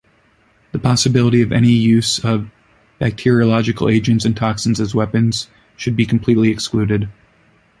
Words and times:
The 0.71 0.79
possibility 0.79 1.43
of 1.43 1.51
any 1.51 1.69
use 1.69 2.17
of 2.25 2.49
bacteriological 2.97 3.87
agents 3.87 4.25
and 4.25 4.35
toxins 4.35 4.79
as 4.81 4.95
weapons 4.95 5.47
should 5.77 5.95
be 5.95 6.07
completely 6.07 6.49
excluded. 6.49 7.07